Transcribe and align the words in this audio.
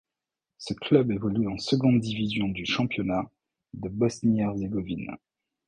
Ce 0.57 0.73
club 0.73 1.11
évolue 1.11 1.47
en 1.47 1.59
seconde 1.59 1.99
division 1.99 2.47
du 2.49 2.65
championnat 2.65 3.29
de 3.75 3.87
Bosnie-Herzégovine. 3.87 5.15